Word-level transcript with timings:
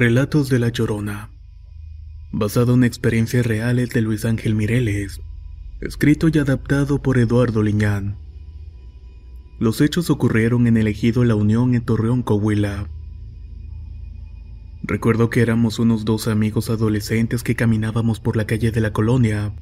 Relatos 0.00 0.48
de 0.48 0.58
la 0.58 0.70
Llorona. 0.70 1.28
Basado 2.32 2.72
en 2.72 2.84
experiencias 2.84 3.44
reales 3.44 3.90
de 3.90 4.00
Luis 4.00 4.24
Ángel 4.24 4.54
Mireles. 4.54 5.20
Escrito 5.82 6.28
y 6.32 6.38
adaptado 6.38 7.02
por 7.02 7.18
Eduardo 7.18 7.62
Liñán. 7.62 8.16
Los 9.58 9.82
hechos 9.82 10.08
ocurrieron 10.08 10.66
en 10.66 10.78
el 10.78 10.86
ejido 10.86 11.22
La 11.24 11.34
Unión 11.34 11.74
en 11.74 11.84
Torreón, 11.84 12.22
Coahuila. 12.22 12.88
Recuerdo 14.82 15.28
que 15.28 15.42
éramos 15.42 15.78
unos 15.78 16.06
dos 16.06 16.28
amigos 16.28 16.70
adolescentes 16.70 17.42
que 17.42 17.54
caminábamos 17.54 18.20
por 18.20 18.38
la 18.38 18.46
calle 18.46 18.70
de 18.70 18.80
la 18.80 18.94
colonia. 18.94 19.54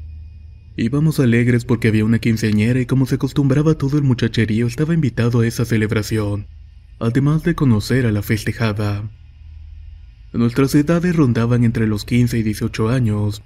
Íbamos 0.76 1.18
alegres 1.18 1.64
porque 1.64 1.88
había 1.88 2.04
una 2.04 2.20
quinceañera 2.20 2.80
y 2.80 2.86
como 2.86 3.06
se 3.06 3.16
acostumbraba 3.16 3.74
todo 3.74 3.98
el 3.98 4.04
muchacherío 4.04 4.68
estaba 4.68 4.94
invitado 4.94 5.40
a 5.40 5.48
esa 5.48 5.64
celebración, 5.64 6.46
además 7.00 7.42
de 7.42 7.56
conocer 7.56 8.06
a 8.06 8.12
la 8.12 8.22
festejada. 8.22 9.10
Nuestras 10.32 10.74
edades 10.74 11.16
rondaban 11.16 11.64
entre 11.64 11.86
los 11.86 12.04
15 12.04 12.38
y 12.38 12.42
18 12.42 12.90
años, 12.90 13.42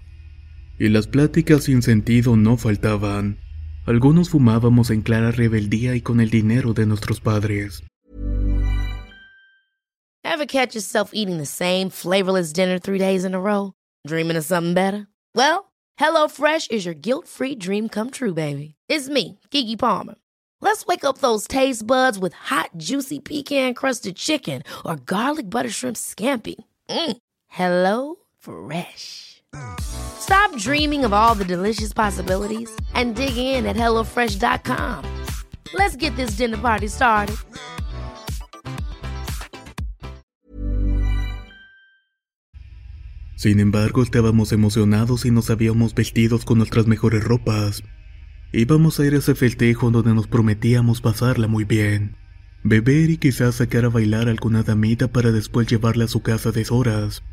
y 0.79 0.89
las 0.89 1.07
pláticas 1.07 1.65
sin 1.65 1.81
sentido 1.83 2.37
no 2.37 2.57
faltaban. 2.57 3.39
Algunos 3.87 4.31
fumábamos 4.31 4.91
en 4.91 5.03
clara 5.03 5.31
rebeldía 5.31 5.95
y 5.95 6.01
con 6.01 6.21
el 6.21 6.31
dinero 6.31 6.73
de 6.73 6.87
nuestros 6.87 7.21
padres. 7.21 7.85
Ever 10.25 10.47
catch 10.47 10.75
yourself 10.75 11.11
eating 11.13 11.39
the 11.39 11.47
same 11.47 11.91
flavorless 11.91 12.53
dinner 12.53 12.79
three 12.79 12.99
days 12.99 13.25
in 13.25 13.35
a 13.35 13.41
row? 13.41 13.75
Dreaming 14.07 14.37
of 14.37 14.45
something 14.45 14.75
better? 14.75 15.07
Well, 15.37 15.73
HelloFresh 16.01 16.71
is 16.71 16.85
your 16.85 16.95
guilt-free 16.95 17.57
dream 17.57 17.89
come 17.89 18.11
true, 18.11 18.35
baby. 18.35 18.75
It's 18.89 19.09
me, 19.09 19.39
Kiki 19.51 19.77
Palmer. 19.77 20.17
Let's 20.61 20.87
wake 20.87 21.05
up 21.05 21.19
those 21.19 21.47
taste 21.47 21.87
buds 21.87 22.19
with 22.19 22.35
hot, 22.35 22.71
juicy 22.77 23.21
pecan-crusted 23.21 24.17
chicken 24.17 24.63
or 24.85 24.97
garlic 24.97 25.51
butter 25.51 25.71
shrimp 25.71 25.97
scampi. 25.97 26.57
Mm. 26.93 27.17
Hello 27.49 28.17
Fresh. 28.39 29.43
Stop 29.81 30.57
dreaming 30.59 31.05
of 31.05 31.13
all 31.13 31.35
the 31.35 31.45
delicious 31.45 31.93
possibilities 31.93 32.71
and 32.95 33.17
dig 33.17 33.37
in 33.37 33.67
at 33.67 33.77
HelloFresh.com. 33.77 35.05
Let's 35.75 35.97
get 35.97 36.15
this 36.17 36.37
dinner 36.37 36.59
party 36.59 36.89
started. 36.89 37.37
Sin 43.37 43.59
embargo, 43.59 44.03
estábamos 44.03 44.53
emocionados 44.53 45.25
y 45.25 45.31
nos 45.31 45.51
habíamos 45.51 45.95
vestidos 45.95 46.45
con 46.45 46.59
nuestras 46.59 46.87
mejores 46.87 47.25
ropas. 47.25 47.83
Íbamos 48.53 49.01
a 49.01 49.07
ir 49.07 49.15
a 49.15 49.19
ese 49.19 49.35
festejo 49.35 49.91
donde 49.91 50.15
nos 50.15 50.29
prometíamos 50.29 51.01
pasarla 51.01 51.49
muy 51.49 51.65
bien. 51.65 52.22
Beber 52.65 53.11
y 53.11 53.17
quizás 53.17 53.57
sacar 53.57 53.85
a 53.85 53.89
bailar 53.89 54.29
a 54.29 54.31
alguna 54.31 54.63
damita 54.63 55.09
para 55.09 55.33
después 55.33 55.67
llevarla 55.67 56.05
a 56.05 56.09
su 56.09 56.23
casa 56.23 56.51
a 56.51 56.53
deshoras. 56.53 57.25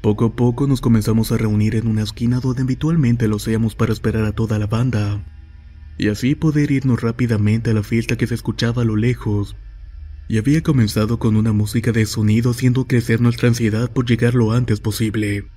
Poco 0.00 0.26
a 0.26 0.36
poco 0.36 0.68
nos 0.68 0.80
comenzamos 0.80 1.32
a 1.32 1.36
reunir 1.36 1.74
en 1.74 1.88
una 1.88 2.02
esquina 2.02 2.38
donde 2.38 2.62
habitualmente 2.62 3.26
lo 3.26 3.36
hacíamos 3.36 3.74
para 3.74 3.92
esperar 3.92 4.24
a 4.26 4.32
toda 4.32 4.60
la 4.60 4.68
banda, 4.68 5.24
y 5.98 6.08
así 6.08 6.36
poder 6.36 6.70
irnos 6.70 7.02
rápidamente 7.02 7.70
a 7.70 7.74
la 7.74 7.82
fiesta 7.82 8.16
que 8.16 8.28
se 8.28 8.34
escuchaba 8.34 8.82
a 8.82 8.84
lo 8.84 8.94
lejos. 8.94 9.56
Y 10.28 10.38
había 10.38 10.62
comenzado 10.62 11.18
con 11.18 11.36
una 11.36 11.52
música 11.52 11.90
de 11.90 12.06
sonido 12.06 12.52
haciendo 12.52 12.86
crecer 12.86 13.20
nuestra 13.20 13.48
ansiedad 13.48 13.90
por 13.90 14.06
llegar 14.06 14.34
lo 14.34 14.52
antes 14.52 14.78
posible. 14.78 15.48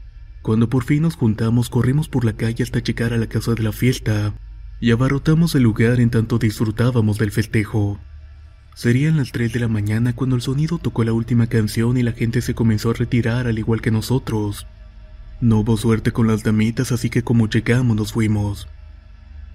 Cuando 0.42 0.70
por 0.70 0.84
fin 0.84 1.04
nos 1.04 1.16
juntamos 1.16 1.70
corrimos 1.70 2.10
por 2.10 2.26
la 2.26 2.34
calle 2.34 2.64
hasta 2.64 2.80
llegar 2.80 3.14
a 3.14 3.18
la 3.18 3.28
casa 3.28 3.54
de 3.54 3.62
la 3.62 3.72
fiesta, 3.72 4.34
y 4.80 4.90
abarrotamos 4.90 5.54
el 5.54 5.64
lugar 5.64 6.00
en 6.00 6.10
tanto 6.10 6.40
disfrutábamos 6.40 7.20
del 7.20 7.32
festejo. 7.32 8.00
Serían 8.78 9.18
las 9.18 9.32
3 9.32 9.54
de 9.54 9.60
la 9.60 9.68
mañana 9.68 10.14
cuando 10.14 10.36
el 10.36 10.44
sonido 10.44 10.78
tocó 10.78 11.04
la 11.04 11.12
última 11.12 11.48
canción 11.48 11.98
y 11.98 12.04
la 12.04 12.12
gente 12.12 12.44
se 12.44 12.54
comenzó 12.54 12.92
a 12.92 12.94
retirar 12.94 13.48
al 13.48 13.58
igual 13.58 13.82
que 13.82 13.90
nosotros. 13.90 14.68
No 15.42 15.62
hubo 15.62 15.78
suerte 15.78 16.12
con 16.12 16.28
las 16.28 16.44
damitas 16.44 16.92
así 16.92 17.10
que 17.10 17.24
como 17.24 17.50
llegamos 17.50 17.98
nos 17.98 18.14
fuimos. 18.14 18.68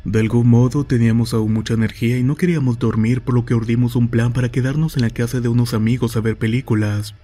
De 0.05 0.19
algún 0.19 0.49
modo 0.49 0.83
teníamos 0.83 1.35
aún 1.35 1.53
mucha 1.53 1.75
energía 1.75 2.19
y 2.19 2.25
no 2.25 2.35
queríamos 2.35 2.81
dormir 2.81 3.21
por 3.21 3.37
lo 3.37 3.45
que 3.45 3.55
urdimos 3.55 3.95
un 3.95 4.09
plan 4.09 4.33
para 4.33 4.51
quedarnos 4.51 4.97
en 4.97 5.03
la 5.03 5.11
casa 5.11 5.41
de 5.41 5.47
unos 5.47 5.73
amigos 5.73 6.17
a 6.17 6.21
ver 6.21 6.37
películas. 6.37 7.15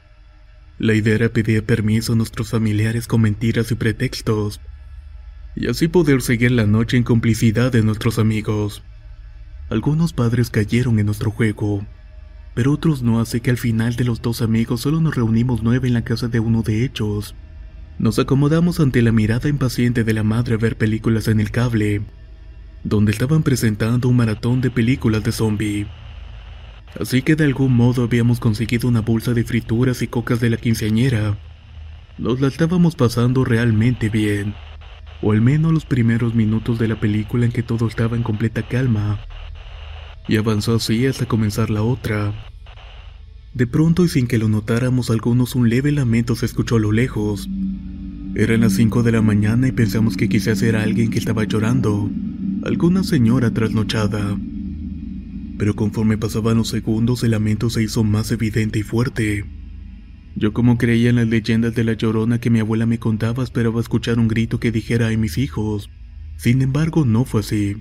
La 0.78 0.94
idea 0.94 1.16
era 1.16 1.30
pedir 1.30 1.64
permiso 1.64 2.12
a 2.12 2.16
nuestros 2.16 2.50
familiares 2.50 3.08
con 3.08 3.22
mentiras 3.22 3.72
y 3.72 3.74
pretextos, 3.74 4.60
y 5.56 5.66
así 5.66 5.88
poder 5.88 6.22
seguir 6.22 6.52
la 6.52 6.64
noche 6.64 6.96
en 6.96 7.02
complicidad 7.02 7.72
de 7.72 7.82
nuestros 7.82 8.20
amigos. 8.20 8.84
Algunos 9.70 10.14
padres 10.14 10.48
cayeron 10.48 10.98
en 10.98 11.06
nuestro 11.06 11.30
juego, 11.30 11.84
pero 12.54 12.72
otros 12.72 13.02
no, 13.02 13.20
así 13.20 13.40
que 13.40 13.50
al 13.50 13.58
final 13.58 13.96
de 13.96 14.04
los 14.04 14.22
dos 14.22 14.40
amigos 14.40 14.80
solo 14.80 14.98
nos 15.00 15.14
reunimos 15.14 15.62
nueve 15.62 15.88
en 15.88 15.94
la 15.94 16.02
casa 16.02 16.26
de 16.26 16.40
uno 16.40 16.62
de 16.62 16.84
ellos. 16.84 17.34
Nos 17.98 18.18
acomodamos 18.18 18.80
ante 18.80 19.02
la 19.02 19.12
mirada 19.12 19.48
impaciente 19.48 20.04
de 20.04 20.14
la 20.14 20.22
madre 20.22 20.54
a 20.54 20.56
ver 20.56 20.78
películas 20.78 21.28
en 21.28 21.38
el 21.38 21.50
cable, 21.50 22.00
donde 22.82 23.12
estaban 23.12 23.42
presentando 23.42 24.08
un 24.08 24.16
maratón 24.16 24.62
de 24.62 24.70
películas 24.70 25.22
de 25.22 25.32
zombie. 25.32 25.86
Así 26.98 27.20
que 27.20 27.36
de 27.36 27.44
algún 27.44 27.74
modo 27.74 28.04
habíamos 28.04 28.40
conseguido 28.40 28.88
una 28.88 29.02
bolsa 29.02 29.34
de 29.34 29.44
frituras 29.44 30.00
y 30.00 30.08
cocas 30.08 30.40
de 30.40 30.48
la 30.48 30.56
quinceañera. 30.56 31.36
Nos 32.16 32.40
la 32.40 32.48
estábamos 32.48 32.96
pasando 32.96 33.44
realmente 33.44 34.08
bien, 34.08 34.54
o 35.20 35.32
al 35.32 35.42
menos 35.42 35.72
los 35.72 35.84
primeros 35.84 36.34
minutos 36.34 36.78
de 36.78 36.88
la 36.88 36.98
película 36.98 37.44
en 37.44 37.52
que 37.52 37.62
todo 37.62 37.86
estaba 37.86 38.16
en 38.16 38.22
completa 38.22 38.62
calma 38.62 39.20
y 40.28 40.36
avanzó 40.36 40.76
así 40.76 41.06
hasta 41.06 41.26
comenzar 41.26 41.70
la 41.70 41.82
otra. 41.82 42.34
De 43.54 43.66
pronto 43.66 44.04
y 44.04 44.08
sin 44.08 44.26
que 44.26 44.38
lo 44.38 44.48
notáramos 44.48 45.10
algunos 45.10 45.54
un 45.54 45.68
leve 45.68 45.90
lamento 45.90 46.36
se 46.36 46.46
escuchó 46.46 46.76
a 46.76 46.80
lo 46.80 46.92
lejos. 46.92 47.48
Eran 48.34 48.60
las 48.60 48.74
5 48.74 49.02
de 49.02 49.12
la 49.12 49.22
mañana 49.22 49.66
y 49.66 49.72
pensamos 49.72 50.16
que 50.16 50.28
quizás 50.28 50.62
era 50.62 50.82
alguien 50.82 51.10
que 51.10 51.18
estaba 51.18 51.44
llorando, 51.44 52.10
alguna 52.62 53.02
señora 53.02 53.50
trasnochada. 53.52 54.38
Pero 55.56 55.74
conforme 55.74 56.18
pasaban 56.18 56.58
los 56.58 56.68
segundos 56.68 57.24
el 57.24 57.32
lamento 57.32 57.70
se 57.70 57.82
hizo 57.82 58.04
más 58.04 58.30
evidente 58.30 58.78
y 58.78 58.82
fuerte. 58.82 59.44
Yo 60.36 60.52
como 60.52 60.78
creía 60.78 61.10
en 61.10 61.16
las 61.16 61.26
leyendas 61.26 61.74
de 61.74 61.82
la 61.82 61.94
llorona 61.94 62.38
que 62.38 62.50
mi 62.50 62.60
abuela 62.60 62.86
me 62.86 62.98
contaba 62.98 63.42
esperaba 63.42 63.80
escuchar 63.80 64.20
un 64.20 64.28
grito 64.28 64.60
que 64.60 64.70
dijera 64.70 65.08
ay 65.08 65.16
mis 65.16 65.38
hijos. 65.38 65.90
Sin 66.36 66.62
embargo 66.62 67.04
no 67.04 67.24
fue 67.24 67.40
así. 67.40 67.78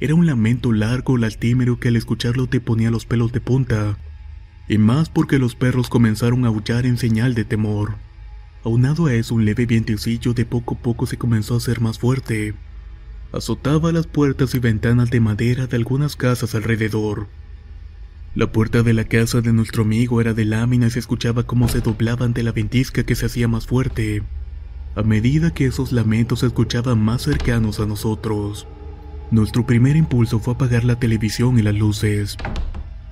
Era 0.00 0.14
un 0.14 0.24
lamento 0.26 0.72
largo, 0.72 1.18
lastimero 1.18 1.78
que 1.78 1.88
al 1.88 1.96
escucharlo 1.96 2.46
te 2.46 2.58
ponía 2.58 2.90
los 2.90 3.04
pelos 3.04 3.32
de 3.32 3.42
punta, 3.42 3.98
y 4.66 4.78
más 4.78 5.10
porque 5.10 5.38
los 5.38 5.54
perros 5.54 5.90
comenzaron 5.90 6.46
a 6.46 6.48
aullar 6.48 6.86
en 6.86 6.96
señal 6.96 7.34
de 7.34 7.44
temor. 7.44 7.96
Aunado 8.64 9.06
a 9.06 9.14
eso, 9.14 9.34
un 9.34 9.44
leve 9.44 9.66
vientecillo 9.66 10.32
de 10.32 10.46
poco 10.46 10.74
a 10.74 10.78
poco 10.78 11.06
se 11.06 11.18
comenzó 11.18 11.52
a 11.52 11.58
hacer 11.58 11.82
más 11.82 11.98
fuerte. 11.98 12.54
Azotaba 13.32 13.92
las 13.92 14.06
puertas 14.06 14.54
y 14.54 14.58
ventanas 14.58 15.10
de 15.10 15.20
madera 15.20 15.66
de 15.66 15.76
algunas 15.76 16.16
casas 16.16 16.54
alrededor. 16.54 17.28
La 18.34 18.52
puerta 18.52 18.82
de 18.82 18.94
la 18.94 19.04
casa 19.04 19.42
de 19.42 19.52
nuestro 19.52 19.82
amigo 19.82 20.22
era 20.22 20.32
de 20.32 20.46
lámina 20.46 20.86
y 20.86 20.90
se 20.90 20.98
escuchaba 20.98 21.42
cómo 21.42 21.68
se 21.68 21.80
doblaba 21.80 22.24
ante 22.24 22.42
la 22.42 22.52
ventisca 22.52 23.02
que 23.02 23.16
se 23.16 23.26
hacía 23.26 23.48
más 23.48 23.66
fuerte, 23.66 24.22
a 24.94 25.02
medida 25.02 25.52
que 25.52 25.66
esos 25.66 25.92
lamentos 25.92 26.40
se 26.40 26.46
escuchaban 26.46 27.04
más 27.04 27.22
cercanos 27.22 27.80
a 27.80 27.86
nosotros. 27.86 28.66
Nuestro 29.30 29.64
primer 29.64 29.94
impulso 29.94 30.40
fue 30.40 30.54
apagar 30.54 30.82
la 30.82 30.98
televisión 30.98 31.56
y 31.56 31.62
las 31.62 31.74
luces. 31.74 32.36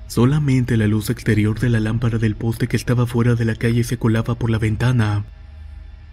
Solamente 0.07 0.75
la 0.75 0.87
luz 0.87 1.09
exterior 1.09 1.57
de 1.61 1.69
la 1.69 1.79
lámpara 1.79 2.17
del 2.17 2.35
poste 2.35 2.67
que 2.67 2.75
estaba 2.75 3.07
fuera 3.07 3.35
de 3.35 3.45
la 3.45 3.55
calle 3.55 3.85
se 3.85 3.97
colaba 3.97 4.35
por 4.35 4.49
la 4.49 4.57
ventana, 4.57 5.23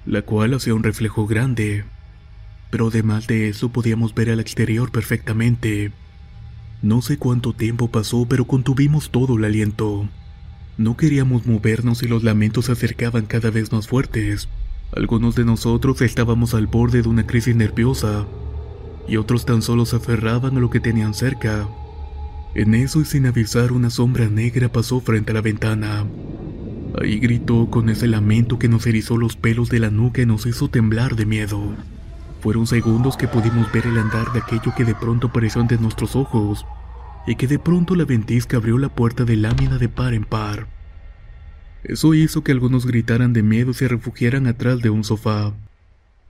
la 0.05 0.23
cual 0.23 0.55
hacía 0.55 0.75
un 0.75 0.85
reflejo 0.85 1.27
grande. 1.27 1.85
Pero 2.71 2.89
además 2.89 3.27
de 3.27 3.49
eso 3.49 3.71
podíamos 3.71 4.15
ver 4.15 4.31
al 4.31 4.39
exterior 4.39 4.93
perfectamente. 4.93 5.91
No 6.83 7.03
sé 7.03 7.19
cuánto 7.19 7.53
tiempo 7.53 7.91
pasó, 7.91 8.27
pero 8.29 8.45
contuvimos 8.45 9.11
todo 9.11 9.37
el 9.37 9.45
aliento. 9.45 10.09
No 10.79 10.97
queríamos 10.97 11.47
movernos 11.47 12.05
y 12.05 12.07
los 12.07 12.23
lamentos 12.23 12.67
se 12.67 12.73
acercaban 12.73 13.27
cada 13.27 13.51
vez 13.51 13.73
más 13.73 13.89
fuertes. 13.89 14.49
Algunos 14.95 15.35
de 15.35 15.45
nosotros 15.45 16.01
estábamos 16.01 16.55
al 16.55 16.69
borde 16.69 17.03
de 17.03 17.09
una 17.09 17.27
crisis 17.27 17.57
nerviosa 17.57 18.25
y 19.09 19.17
otros 19.17 19.45
tan 19.47 19.63
solo 19.63 19.87
se 19.87 19.97
aferraban 19.97 20.57
a 20.57 20.61
lo 20.61 20.71
que 20.71 20.81
tenían 20.81 21.15
cerca. 21.15 21.69
En 22.55 22.75
eso 22.75 23.01
y 23.01 23.05
sin 23.05 23.27
avisar 23.27 23.73
una 23.73 23.91
sombra 23.91 24.29
negra 24.29 24.71
pasó 24.71 25.01
frente 25.01 25.33
a 25.33 25.35
la 25.35 25.43
ventana. 25.43 26.07
Ahí 27.01 27.19
gritó 27.19 27.69
con 27.71 27.91
ese 27.91 28.07
lamento 28.07 28.59
que 28.59 28.69
nos 28.69 28.87
erizó 28.87 29.19
los 29.19 29.37
pelos 29.37 29.69
de 29.69 29.81
la 29.81 29.91
nuca 29.91 30.23
y 30.23 30.27
nos 30.27 30.47
hizo 30.47 30.69
temblar 30.69 31.17
de 31.17 31.27
miedo. 31.27 31.61
Fueron 32.41 32.67
segundos 32.67 33.17
que 33.17 33.29
pudimos 33.29 33.71
ver 33.73 33.87
el 33.87 33.99
andar 33.99 34.33
de 34.33 34.41
aquello 34.41 34.73
que 34.77 34.85
de 34.85 34.95
pronto 34.95 35.27
apareció 35.27 35.61
ante 35.61 35.79
nuestros 35.79 36.17
ojos, 36.17 36.65
y 37.27 37.35
que 37.35 37.47
de 37.47 37.59
pronto 37.59 37.95
la 37.95 38.05
ventisca 38.05 38.57
abrió 38.57 38.79
la 38.79 38.89
puerta 38.89 39.25
de 39.25 39.37
lámina 39.37 39.79
de 39.79 39.89
par 39.89 40.15
en 40.15 40.25
par. 40.25 40.69
Eso 41.83 42.15
hizo 42.15 42.43
que 42.43 42.53
algunos 42.53 42.87
gritaran 42.87 43.33
de 43.33 43.43
miedo 43.43 43.73
y 43.73 43.75
se 43.75 43.89
refugiaran 43.89 44.47
atrás 44.47 44.81
de 44.81 44.91
un 44.91 45.05
sofá. 45.05 45.53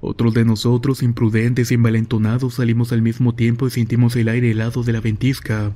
Otros 0.00 0.34
de 0.34 0.44
nosotros, 0.44 1.02
imprudentes 1.02 1.70
y 1.70 1.74
envalentonados, 1.74 2.54
salimos 2.54 2.92
al 2.92 3.02
mismo 3.02 3.34
tiempo 3.34 3.66
y 3.66 3.70
sentimos 3.70 4.14
el 4.16 4.28
aire 4.28 4.50
helado 4.50 4.82
de 4.82 4.92
la 4.92 5.00
ventisca. 5.00 5.74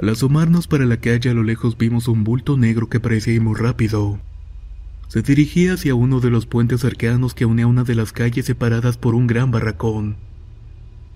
Al 0.00 0.10
asomarnos 0.10 0.68
para 0.68 0.84
la 0.84 0.98
calle 0.98 1.30
a 1.30 1.34
lo 1.34 1.42
lejos 1.42 1.76
vimos 1.76 2.06
un 2.06 2.22
bulto 2.22 2.56
negro 2.56 2.88
que 2.88 3.00
parecía 3.00 3.34
ir 3.34 3.40
muy 3.40 3.56
rápido. 3.56 4.20
Se 5.08 5.22
dirigía 5.22 5.72
hacia 5.72 5.94
uno 5.94 6.20
de 6.20 6.28
los 6.28 6.44
puentes 6.44 6.82
cercanos 6.82 7.32
que 7.32 7.46
unía 7.46 7.66
una 7.66 7.82
de 7.82 7.94
las 7.94 8.12
calles 8.12 8.44
separadas 8.44 8.98
por 8.98 9.14
un 9.14 9.26
gran 9.26 9.50
barracón, 9.50 10.16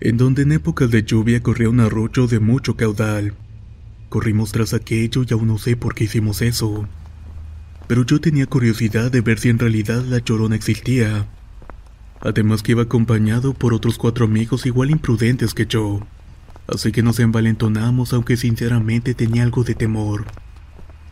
en 0.00 0.16
donde 0.16 0.42
en 0.42 0.52
épocas 0.52 0.90
de 0.90 1.04
lluvia 1.04 1.42
corría 1.42 1.68
un 1.68 1.80
arroyo 1.80 2.26
de 2.26 2.40
mucho 2.40 2.74
caudal. 2.74 3.34
Corrimos 4.08 4.50
tras 4.50 4.72
aquello 4.72 5.24
y 5.28 5.32
aún 5.32 5.46
no 5.46 5.58
sé 5.58 5.76
por 5.76 5.94
qué 5.94 6.04
hicimos 6.04 6.40
eso. 6.40 6.88
Pero 7.86 8.04
yo 8.04 8.20
tenía 8.20 8.46
curiosidad 8.46 9.12
de 9.12 9.20
ver 9.20 9.38
si 9.38 9.50
en 9.50 9.58
realidad 9.58 10.02
la 10.04 10.18
llorona 10.18 10.56
existía. 10.56 11.28
Además 12.24 12.62
que 12.62 12.72
iba 12.72 12.82
acompañado 12.82 13.52
por 13.52 13.74
otros 13.74 13.98
cuatro 13.98 14.26
amigos 14.26 14.64
igual 14.64 14.90
imprudentes 14.90 15.54
que 15.54 15.66
yo. 15.66 16.00
Así 16.69 16.92
que 16.92 17.02
nos 17.02 17.19
envalentonamos 17.19 18.12
aunque 18.12 18.36
sinceramente 18.36 19.14
tenía 19.14 19.42
algo 19.42 19.64
de 19.64 19.74
temor. 19.74 20.26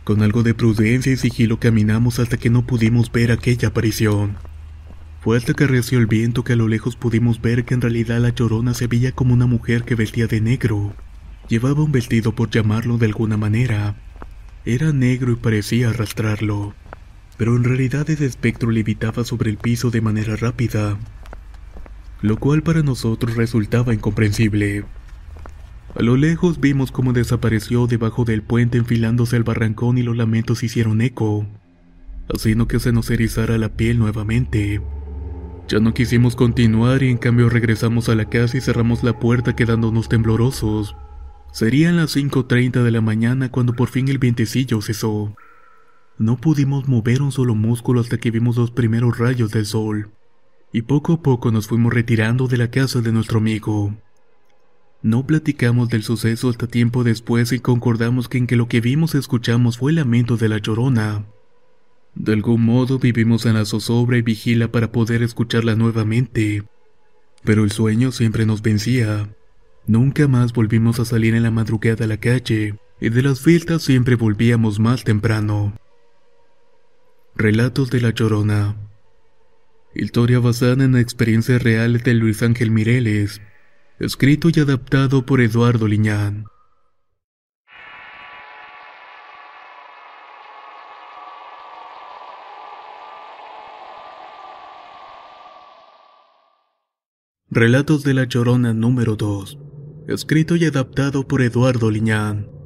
Con 0.05 0.23
algo 0.23 0.43
de 0.43 0.55
prudencia 0.55 1.13
y 1.13 1.17
sigilo 1.17 1.59
caminamos 1.59 2.21
hasta 2.21 2.37
que 2.37 2.49
no 2.49 2.63
pudimos 2.63 3.11
ver 3.11 3.33
aquella 3.33 3.69
aparición. 3.69 4.37
Fue 5.21 5.37
hasta 5.37 5.53
que 5.53 5.67
reció 5.67 5.99
el 5.99 6.07
viento 6.07 6.45
que 6.45 6.55
a 6.55 6.57
lo 6.57 6.69
lejos 6.69 6.97
pudimos 6.97 7.43
ver 7.43 7.65
que 7.65 7.75
en 7.75 7.81
realidad 7.81 8.21
la 8.21 8.31
llorona 8.31 8.73
se 8.73 8.87
veía 8.87 9.13
como 9.13 9.35
una 9.35 9.47
mujer 9.47 9.83
que 9.83 9.97
vestía 9.97 10.29
de 10.29 10.41
negro. 10.41 10.95
Llevaba 11.49 11.83
un 11.83 11.93
vestido 11.93 12.33
por 12.33 12.51
llamarlo 12.51 12.97
de 12.97 13.07
alguna 13.07 13.37
manera. 13.37 13.97
Era 14.65 14.93
negro 14.93 15.33
y 15.33 15.37
parecía 15.37 15.91
arrastrarlo. 15.91 16.75
Pero 17.41 17.57
en 17.57 17.65
realidad 17.65 18.11
el 18.11 18.23
espectro 18.23 18.71
levitaba 18.71 19.25
sobre 19.25 19.49
el 19.49 19.57
piso 19.57 19.91
de 19.91 20.03
manera 20.03 20.37
rápida. 20.37 20.99
Lo 22.21 22.37
cual 22.37 22.63
para 22.63 22.83
nosotros 22.83 23.35
resultaba 23.35 23.95
incomprensible. 23.95 24.85
A 25.95 26.03
lo 26.03 26.19
lejos 26.19 26.61
vimos 26.61 26.93
cómo 26.93 27.15
desapareció 27.15 27.87
debajo 27.87 28.27
del 28.27 28.43
puente 28.43 28.77
enfilándose 28.77 29.37
al 29.37 29.45
barrancón 29.45 29.97
y 29.97 30.03
los 30.03 30.19
lamentos 30.19 30.63
hicieron 30.63 31.01
eco, 31.01 31.47
haciendo 32.29 32.69
que 32.69 32.79
se 32.79 32.93
nos 32.93 33.09
erizara 33.09 33.57
la 33.57 33.71
piel 33.71 33.99
nuevamente. 33.99 34.83
Ya 35.67 35.81
no 35.81 35.95
quisimos 35.95 36.37
continuar 36.37 37.03
y 37.03 37.09
en 37.09 37.17
cambio 37.17 37.49
regresamos 37.49 38.11
a 38.11 38.17
la 38.17 38.27
casa 38.27 38.59
y 38.59 38.61
cerramos 38.61 39.03
la 39.03 39.19
puerta 39.19 39.57
quedándonos 39.57 40.11
temblorosos. 40.11 40.95
Serían 41.55 41.97
las 41.97 42.15
5.30 42.15 42.83
de 42.83 42.91
la 42.91 43.01
mañana 43.01 43.51
cuando 43.51 43.73
por 43.73 43.89
fin 43.89 44.11
el 44.11 44.19
vientecillo 44.19 44.83
cesó. 44.83 45.35
No 46.21 46.37
pudimos 46.37 46.87
mover 46.87 47.23
un 47.23 47.33
solo 47.33 47.55
músculo 47.55 48.03
hasta 48.03 48.19
que 48.19 48.31
vimos 48.31 48.59
los 48.59 48.71
primeros 48.71 49.17
rayos 49.17 49.53
del 49.53 49.65
sol, 49.65 50.11
y 50.71 50.83
poco 50.83 51.15
a 51.15 51.23
poco 51.23 51.51
nos 51.51 51.67
fuimos 51.67 51.95
retirando 51.95 52.47
de 52.47 52.59
la 52.59 52.71
casa 52.71 53.01
de 53.01 53.11
nuestro 53.11 53.39
amigo. 53.39 53.97
No 55.01 55.27
platicamos 55.27 55.89
del 55.89 56.03
suceso 56.03 56.51
hasta 56.51 56.67
tiempo 56.67 57.05
después 57.05 57.53
y 57.53 57.59
concordamos 57.59 58.29
que 58.29 58.37
en 58.37 58.47
que 58.47 58.57
lo 58.57 58.69
que 58.69 58.83
vimos 58.83 59.15
y 59.15 59.19
escuchamos 59.19 59.79
fue 59.79 59.93
el 59.93 59.97
lamento 59.97 60.37
de 60.37 60.51
la 60.51 60.59
llorona. 60.59 61.25
De 62.15 62.35
algún 62.35 62.67
modo 62.67 62.99
vivimos 62.99 63.47
en 63.47 63.55
la 63.55 63.65
zozobra 63.65 64.19
y 64.19 64.23
vigila 64.23 64.71
para 64.71 64.93
poder 64.93 65.23
escucharla 65.23 65.75
nuevamente. 65.75 66.65
Pero 67.45 67.65
el 67.65 67.73
sueño 67.73 68.13
siempre 68.13 68.45
nos 68.45 68.61
vencía. 68.61 69.35
Nunca 69.87 70.29
más 70.29 70.53
volvimos 70.53 71.01
a 71.01 71.07
salir 71.07 71.35
en 71.35 71.45
la 71.45 71.51
madrugada 71.51 72.05
a 72.05 72.09
la 72.09 72.19
calle, 72.19 72.79
y 73.01 73.09
de 73.09 73.23
las 73.23 73.41
fiestas 73.41 73.83
siempre 73.83 74.17
volvíamos 74.17 74.79
más 74.79 75.03
temprano. 75.03 75.73
Relatos 77.37 77.91
de 77.91 78.01
la 78.01 78.11
Llorona 78.11 78.77
Historia 79.95 80.41
basada 80.41 80.85
en 80.85 80.97
experiencias 80.97 81.63
reales 81.63 82.05
de 82.05 82.15
Luis 82.15 82.43
Ángel 82.43 82.71
Mireles, 82.71 83.41
escrito 83.99 84.49
y 84.55 84.61
adaptado 84.61 85.25
por 85.25 85.41
Eduardo 85.41 85.87
Liñán. 85.89 86.45
Relatos 97.49 98.03
de 98.03 98.15
la 98.15 98.25
Llorona 98.25 98.75
número 98.75 99.17
2, 99.17 99.59
escrito 100.09 100.57
y 100.57 100.67
adaptado 100.67 101.27
por 101.27 101.43
Eduardo 101.43 101.91
Liñán. 101.91 102.60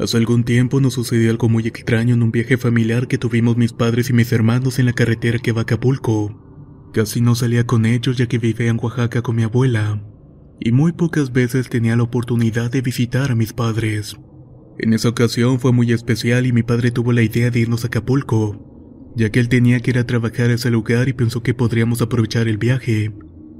Hace 0.00 0.16
algún 0.16 0.44
tiempo 0.44 0.80
nos 0.80 0.94
sucedió 0.94 1.30
algo 1.30 1.50
muy 1.50 1.66
extraño 1.66 2.14
en 2.14 2.22
un 2.22 2.32
viaje 2.32 2.56
familiar 2.56 3.06
que 3.06 3.18
tuvimos 3.18 3.58
mis 3.58 3.74
padres 3.74 4.08
y 4.08 4.14
mis 4.14 4.32
hermanos 4.32 4.78
en 4.78 4.86
la 4.86 4.94
carretera 4.94 5.38
que 5.38 5.52
va 5.52 5.60
a 5.60 5.62
Acapulco. 5.62 6.90
Casi 6.94 7.20
no 7.20 7.34
salía 7.34 7.66
con 7.66 7.84
ellos 7.84 8.16
ya 8.16 8.26
que 8.26 8.38
vivía 8.38 8.70
en 8.70 8.78
Oaxaca 8.80 9.20
con 9.20 9.36
mi 9.36 9.42
abuela 9.42 10.02
y 10.60 10.72
muy 10.72 10.92
pocas 10.92 11.32
veces 11.32 11.68
tenía 11.68 11.96
la 11.96 12.02
oportunidad 12.02 12.70
de 12.70 12.82
visitar 12.82 13.30
a 13.30 13.34
mis 13.34 13.52
padres. 13.52 14.16
En 14.78 14.92
esa 14.92 15.08
ocasión 15.08 15.58
fue 15.58 15.72
muy 15.72 15.92
especial 15.92 16.46
y 16.46 16.52
mi 16.52 16.62
padre 16.62 16.90
tuvo 16.90 17.12
la 17.12 17.22
idea 17.22 17.50
de 17.50 17.60
irnos 17.60 17.84
a 17.84 17.88
Acapulco, 17.88 19.12
ya 19.16 19.30
que 19.30 19.40
él 19.40 19.48
tenía 19.48 19.80
que 19.80 19.90
ir 19.90 19.98
a 19.98 20.06
trabajar 20.06 20.50
a 20.50 20.54
ese 20.54 20.70
lugar 20.70 21.08
y 21.08 21.12
pensó 21.12 21.42
que 21.42 21.54
podríamos 21.54 22.02
aprovechar 22.02 22.46
el 22.48 22.58
viaje, 22.58 23.12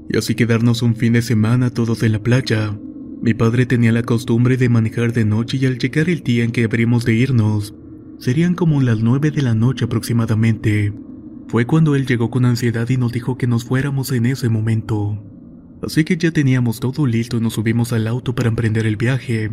y 0.09 0.17
así 0.17 0.35
quedarnos 0.35 0.81
un 0.81 0.95
fin 0.95 1.13
de 1.13 1.21
semana 1.21 1.71
todos 1.71 2.03
en 2.03 2.13
la 2.13 2.23
playa. 2.23 2.77
Mi 3.21 3.35
padre 3.35 3.67
tenía 3.67 3.91
la 3.91 4.01
costumbre 4.01 4.57
de 4.57 4.67
manejar 4.67 5.13
de 5.13 5.25
noche 5.25 5.57
y 5.61 5.67
al 5.67 5.77
llegar 5.77 6.09
el 6.09 6.21
día 6.21 6.43
en 6.43 6.51
que 6.51 6.63
habríamos 6.63 7.05
de 7.05 7.13
irnos, 7.13 7.75
serían 8.17 8.55
como 8.55 8.81
las 8.81 9.01
nueve 9.01 9.29
de 9.29 9.43
la 9.43 9.53
noche 9.53 9.85
aproximadamente. 9.85 10.91
Fue 11.47 11.67
cuando 11.67 11.95
él 11.95 12.07
llegó 12.07 12.31
con 12.31 12.45
ansiedad 12.45 12.89
y 12.89 12.97
nos 12.97 13.11
dijo 13.11 13.37
que 13.37 13.45
nos 13.45 13.63
fuéramos 13.63 14.11
en 14.11 14.25
ese 14.25 14.49
momento. 14.49 15.23
Así 15.83 16.03
que 16.03 16.17
ya 16.17 16.31
teníamos 16.31 16.79
todo 16.79 17.05
listo 17.05 17.37
y 17.37 17.41
nos 17.41 17.53
subimos 17.53 17.93
al 17.93 18.07
auto 18.07 18.33
para 18.33 18.49
emprender 18.49 18.87
el 18.87 18.97
viaje. 18.97 19.51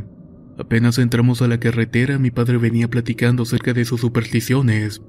Apenas 0.59 0.99
entramos 0.99 1.43
a 1.43 1.49
la 1.49 1.61
carretera, 1.61 2.19
mi 2.19 2.31
padre 2.31 2.57
venía 2.57 2.89
platicando 2.89 3.43
acerca 3.43 3.75
de 3.75 3.85
sus 3.85 4.01
supersticiones. 4.01 5.03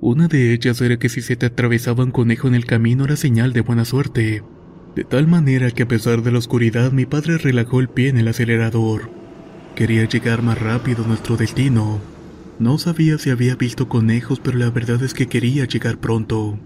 Una 0.00 0.26
de 0.26 0.54
ellas 0.54 0.80
era 0.80 0.98
que 0.98 1.10
si 1.10 1.20
se 1.20 1.36
te 1.36 1.46
atravesaba 1.46 2.04
un 2.04 2.12
conejo 2.12 2.48
en 2.48 2.54
el 2.54 2.64
camino 2.64 3.04
era 3.04 3.16
señal 3.16 3.52
de 3.52 3.60
buena 3.60 3.84
suerte. 3.84 4.42
De 4.96 5.04
tal 5.04 5.26
manera 5.26 5.70
que 5.70 5.82
a 5.82 5.88
pesar 5.88 6.22
de 6.22 6.32
la 6.32 6.38
oscuridad, 6.38 6.90
mi 6.90 7.04
padre 7.04 7.36
relajó 7.36 7.80
el 7.80 7.88
pie 7.88 8.08
en 8.08 8.16
el 8.16 8.28
acelerador. 8.28 9.10
Quería 9.74 10.08
llegar 10.08 10.40
más 10.40 10.58
rápido 10.58 11.04
a 11.04 11.06
nuestro 11.06 11.36
destino. 11.36 12.00
No 12.58 12.78
sabía 12.78 13.18
si 13.18 13.28
había 13.28 13.56
visto 13.56 13.90
conejos, 13.90 14.40
pero 14.40 14.56
la 14.56 14.70
verdad 14.70 15.02
es 15.02 15.12
que 15.12 15.26
quería 15.26 15.66
llegar 15.66 15.98
pronto. 15.98 16.58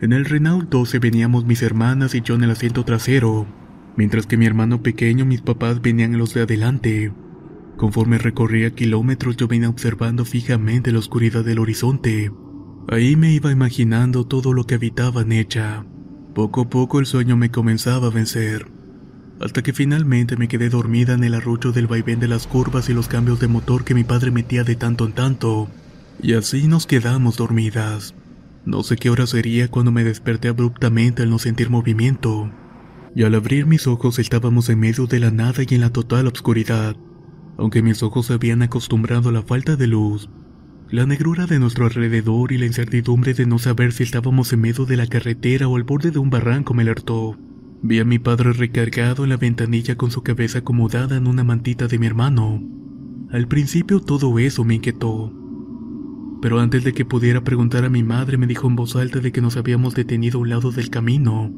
En 0.00 0.14
el 0.14 0.24
Renault 0.24 0.70
12 0.70 0.98
veníamos 0.98 1.44
mis 1.44 1.60
hermanas 1.60 2.14
y 2.14 2.22
yo 2.22 2.36
en 2.36 2.44
el 2.44 2.52
asiento 2.52 2.86
trasero, 2.86 3.46
mientras 3.96 4.26
que 4.26 4.38
mi 4.38 4.46
hermano 4.46 4.82
pequeño 4.82 5.24
y 5.24 5.28
mis 5.28 5.42
papás 5.42 5.82
venían 5.82 6.14
en 6.14 6.18
los 6.18 6.32
de 6.32 6.40
adelante. 6.40 7.12
Conforme 7.76 8.16
recorría 8.16 8.74
kilómetros 8.74 9.36
yo 9.36 9.46
venía 9.46 9.68
observando 9.68 10.24
fijamente 10.24 10.90
la 10.90 11.00
oscuridad 11.00 11.44
del 11.44 11.58
horizonte. 11.58 12.32
Ahí 12.88 13.14
me 13.14 13.34
iba 13.34 13.52
imaginando 13.52 14.26
todo 14.26 14.54
lo 14.54 14.64
que 14.64 14.76
habitaba 14.76 15.20
en 15.20 15.32
ella. 15.32 15.84
Poco 16.34 16.62
a 16.62 16.68
poco 16.68 16.98
el 16.98 17.06
sueño 17.06 17.36
me 17.36 17.52
comenzaba 17.52 18.08
a 18.08 18.10
vencer, 18.10 18.66
hasta 19.40 19.62
que 19.62 19.72
finalmente 19.72 20.36
me 20.36 20.48
quedé 20.48 20.68
dormida 20.68 21.14
en 21.14 21.22
el 21.22 21.34
arroyo 21.34 21.70
del 21.70 21.86
vaivén 21.86 22.18
de 22.18 22.26
las 22.26 22.48
curvas 22.48 22.88
y 22.88 22.92
los 22.92 23.06
cambios 23.06 23.38
de 23.38 23.46
motor 23.46 23.84
que 23.84 23.94
mi 23.94 24.02
padre 24.02 24.32
metía 24.32 24.64
de 24.64 24.74
tanto 24.74 25.06
en 25.06 25.12
tanto, 25.12 25.68
y 26.20 26.32
así 26.32 26.66
nos 26.66 26.88
quedamos 26.88 27.36
dormidas. 27.36 28.16
No 28.64 28.82
sé 28.82 28.96
qué 28.96 29.10
hora 29.10 29.28
sería 29.28 29.68
cuando 29.68 29.92
me 29.92 30.02
desperté 30.02 30.48
abruptamente 30.48 31.22
al 31.22 31.30
no 31.30 31.38
sentir 31.38 31.70
movimiento, 31.70 32.50
y 33.14 33.22
al 33.22 33.36
abrir 33.36 33.66
mis 33.66 33.86
ojos 33.86 34.18
estábamos 34.18 34.68
en 34.70 34.80
medio 34.80 35.06
de 35.06 35.20
la 35.20 35.30
nada 35.30 35.62
y 35.62 35.72
en 35.72 35.82
la 35.82 35.90
total 35.90 36.26
oscuridad. 36.26 36.96
Aunque 37.58 37.80
mis 37.80 38.02
ojos 38.02 38.26
se 38.26 38.32
habían 38.32 38.62
acostumbrado 38.62 39.28
a 39.28 39.32
la 39.32 39.42
falta 39.42 39.76
de 39.76 39.86
luz, 39.86 40.28
la 40.94 41.06
negrura 41.06 41.46
de 41.46 41.58
nuestro 41.58 41.86
alrededor 41.86 42.52
y 42.52 42.58
la 42.58 42.66
incertidumbre 42.66 43.34
de 43.34 43.46
no 43.46 43.58
saber 43.58 43.92
si 43.92 44.04
estábamos 44.04 44.52
en 44.52 44.60
medio 44.60 44.84
de 44.86 44.96
la 44.96 45.08
carretera 45.08 45.66
o 45.66 45.74
al 45.74 45.82
borde 45.82 46.12
de 46.12 46.20
un 46.20 46.30
barranco 46.30 46.72
me 46.72 46.82
alertó. 46.82 47.36
Vi 47.82 47.98
a 47.98 48.04
mi 48.04 48.20
padre 48.20 48.52
recargado 48.52 49.24
en 49.24 49.30
la 49.30 49.36
ventanilla 49.36 49.96
con 49.96 50.12
su 50.12 50.22
cabeza 50.22 50.60
acomodada 50.60 51.16
en 51.16 51.26
una 51.26 51.42
mantita 51.42 51.88
de 51.88 51.98
mi 51.98 52.06
hermano. 52.06 52.62
Al 53.32 53.48
principio 53.48 53.98
todo 53.98 54.38
eso 54.38 54.62
me 54.64 54.76
inquietó 54.76 55.32
pero 56.40 56.60
antes 56.60 56.84
de 56.84 56.92
que 56.92 57.04
pudiera 57.04 57.42
preguntar 57.42 57.84
a 57.84 57.88
mi 57.88 58.04
madre 58.04 58.36
me 58.36 58.46
dijo 58.46 58.68
en 58.68 58.76
voz 58.76 58.94
alta 58.96 59.18
de 59.18 59.32
que 59.32 59.40
nos 59.40 59.56
habíamos 59.56 59.94
detenido 59.94 60.38
a 60.38 60.42
un 60.42 60.50
lado 60.50 60.70
del 60.70 60.90
camino, 60.90 61.50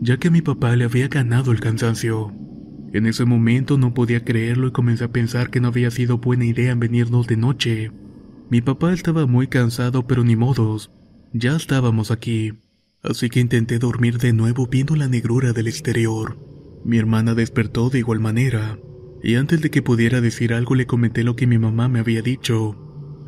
ya 0.00 0.16
que 0.16 0.28
a 0.28 0.30
mi 0.30 0.40
papá 0.40 0.74
le 0.74 0.84
había 0.84 1.06
ganado 1.06 1.52
el 1.52 1.60
cansancio. 1.60 2.32
En 2.94 3.06
ese 3.06 3.26
momento 3.26 3.76
no 3.76 3.92
podía 3.92 4.24
creerlo 4.24 4.66
y 4.66 4.72
comencé 4.72 5.04
a 5.04 5.12
pensar 5.12 5.50
que 5.50 5.60
no 5.60 5.68
había 5.68 5.90
sido 5.90 6.16
buena 6.16 6.46
idea 6.46 6.74
venirnos 6.74 7.26
de 7.26 7.36
noche. 7.36 7.92
Mi 8.52 8.60
papá 8.60 8.92
estaba 8.92 9.24
muy 9.24 9.46
cansado, 9.46 10.06
pero 10.06 10.24
ni 10.24 10.36
modos, 10.36 10.90
ya 11.32 11.56
estábamos 11.56 12.10
aquí. 12.10 12.52
Así 13.02 13.30
que 13.30 13.40
intenté 13.40 13.78
dormir 13.78 14.18
de 14.18 14.34
nuevo 14.34 14.66
viendo 14.66 14.94
la 14.94 15.08
negrura 15.08 15.54
del 15.54 15.68
exterior. 15.68 16.36
Mi 16.84 16.98
hermana 16.98 17.34
despertó 17.34 17.88
de 17.88 18.00
igual 18.00 18.20
manera, 18.20 18.78
y 19.22 19.36
antes 19.36 19.62
de 19.62 19.70
que 19.70 19.80
pudiera 19.80 20.20
decir 20.20 20.52
algo 20.52 20.74
le 20.74 20.86
comenté 20.86 21.24
lo 21.24 21.34
que 21.34 21.46
mi 21.46 21.56
mamá 21.56 21.88
me 21.88 22.00
había 22.00 22.20
dicho. 22.20 22.76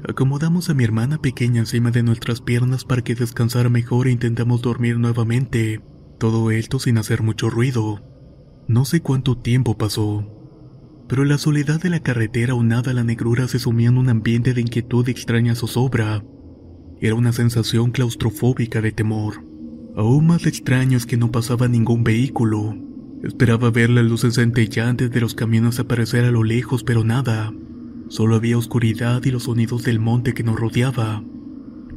Acomodamos 0.07 0.69
a 0.69 0.75
mi 0.75 0.85
hermana 0.85 1.17
pequeña 1.17 1.61
encima 1.61 1.91
de 1.91 2.03
nuestras 2.03 2.43
piernas 2.43 2.85
para 2.85 3.01
que 3.01 3.15
descansara 3.15 3.71
mejor 3.71 4.09
e 4.09 4.13
intentamos 4.13 4.61
dormir 4.61 4.99
nuevamente. 4.99 5.81
Todo 6.19 6.51
esto 6.51 6.79
sin 6.79 6.99
hacer 6.99 7.23
mucho 7.23 7.49
ruido. 7.49 8.03
No 8.69 8.85
sé 8.85 9.01
cuánto 9.01 9.39
tiempo 9.39 9.79
pasó, 9.79 10.44
pero 11.09 11.25
la 11.25 11.39
soledad 11.39 11.81
de 11.81 11.91
la 11.91 12.01
carretera 12.01 12.55
unada 12.55 12.91
a 12.91 12.95
la 12.95 13.05
negrura 13.05 13.49
se 13.49 13.59
sumía 13.59 13.89
en 13.89 13.99
un 13.99 14.09
ambiente 14.09 14.55
de 14.55 14.61
inquietud 14.61 15.07
y 15.07 15.11
extraña 15.11 15.55
zozobra. 15.55 16.25
Era 17.01 17.15
una 17.15 17.33
sensación 17.33 17.91
claustrofóbica 17.91 18.81
de 18.81 18.93
temor. 18.93 19.45
Aún 19.97 20.27
más 20.27 20.47
extraño 20.47 20.97
es 20.97 21.07
que 21.07 21.17
no 21.17 21.31
pasaba 21.31 21.69
ningún 21.69 22.03
vehículo. 22.03 22.77
Esperaba 23.23 23.71
ver 23.71 23.91
las 23.91 24.05
luces 24.05 24.35
centellantes 24.35 25.11
de 25.11 25.21
los 25.21 25.35
camiones 25.35 25.79
aparecer 25.79 26.25
a 26.25 26.31
lo 26.31 26.45
lejos, 26.45 26.83
pero 26.83 27.05
nada. 27.05 27.53
Solo 28.09 28.37
había 28.37 28.59
oscuridad 28.59 29.23
y 29.25 29.31
los 29.31 29.45
sonidos 29.45 29.83
del 29.85 30.01
monte 30.01 30.35
que 30.35 30.43
nos 30.43 30.59
rodeaba. 30.59 31.23